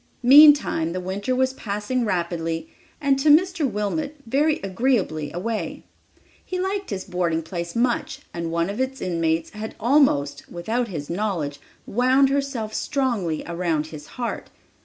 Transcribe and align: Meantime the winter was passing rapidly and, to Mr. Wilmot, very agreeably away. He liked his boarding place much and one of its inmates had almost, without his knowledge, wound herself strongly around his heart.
Meantime 0.23 0.93
the 0.93 0.99
winter 0.99 1.35
was 1.35 1.53
passing 1.53 2.03
rapidly 2.05 2.67
and, 2.99 3.19
to 3.19 3.29
Mr. 3.29 3.69
Wilmot, 3.69 4.15
very 4.25 4.59
agreeably 4.63 5.31
away. 5.31 5.83
He 6.43 6.59
liked 6.59 6.89
his 6.89 7.03
boarding 7.03 7.43
place 7.43 7.75
much 7.75 8.21
and 8.33 8.49
one 8.51 8.71
of 8.71 8.79
its 8.81 8.99
inmates 8.99 9.51
had 9.51 9.75
almost, 9.79 10.49
without 10.49 10.87
his 10.87 11.07
knowledge, 11.07 11.59
wound 11.85 12.29
herself 12.29 12.73
strongly 12.73 13.43
around 13.45 13.85
his 13.93 14.07
heart. 14.17 14.49